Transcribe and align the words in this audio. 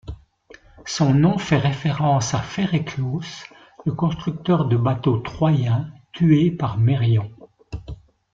Son 0.87 1.13
nom 1.13 1.37
fait 1.37 1.59
référence 1.59 2.33
à 2.33 2.39
Phéréclos, 2.39 3.45
le 3.85 3.91
constructeur 3.91 4.65
de 4.67 4.75
bateau 4.75 5.19
troyen 5.19 5.91
tué 6.11 6.49
par 6.49 6.79
Mérion. 6.79 7.29